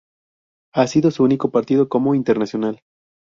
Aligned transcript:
Ha 0.73 0.87
sido 0.87 1.11
su 1.11 1.23
único 1.23 1.51
partido 1.51 1.87
como 1.87 2.15
internacional. 2.15 2.81